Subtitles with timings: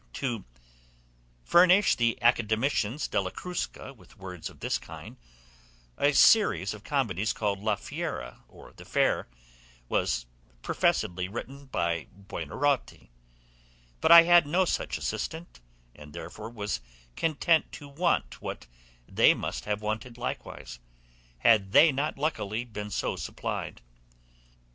[0.13, 0.43] To
[1.43, 5.15] furnish the Academicians della Crusca with words of this kind,
[5.95, 9.27] a series of comedies called La Fiera, or The Fair,
[9.89, 10.25] was
[10.63, 13.09] professedly written by Buonaroti;
[14.01, 15.59] but I had no such assistant,
[15.95, 16.81] and therefore was
[17.15, 18.65] content to want what
[19.07, 20.79] they must have wanted likewise,
[21.37, 23.81] had they not luckily been so supplied.